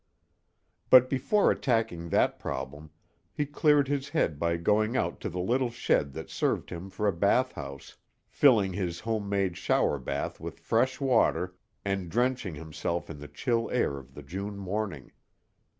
But 0.89 1.11
before 1.11 1.51
attacking 1.51 2.09
that 2.09 2.39
problem, 2.39 2.89
he 3.31 3.45
cleared 3.45 3.87
his 3.87 4.09
head 4.09 4.39
by 4.39 4.57
going 4.57 4.97
out 4.97 5.21
to 5.21 5.29
the 5.29 5.37
little 5.39 5.69
shed 5.69 6.13
that 6.13 6.27
served 6.31 6.71
him 6.71 6.89
for 6.89 7.07
a 7.07 7.13
bath 7.13 7.51
house, 7.51 7.97
filling 8.27 8.73
his 8.73 9.01
home 9.01 9.29
made 9.29 9.57
shower 9.57 9.99
bath 9.99 10.39
with 10.39 10.59
fresh 10.59 10.99
water 10.99 11.53
and 11.85 12.09
drenching 12.09 12.55
himself 12.55 13.11
in 13.11 13.19
the 13.19 13.27
chill 13.27 13.69
air 13.69 13.99
of 13.99 14.15
the 14.15 14.23
June 14.23 14.57
morning. 14.57 15.11